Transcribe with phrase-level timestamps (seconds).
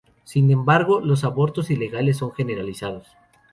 [0.23, 3.05] Sin embargo, los abortos ilegales son generalizados.